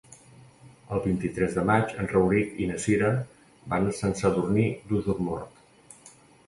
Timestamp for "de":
1.57-1.65